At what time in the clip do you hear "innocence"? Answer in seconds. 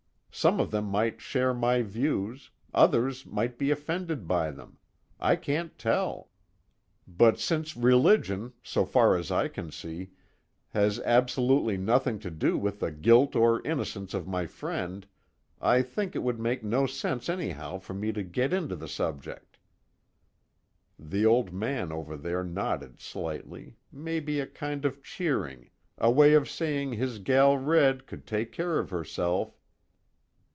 13.67-14.13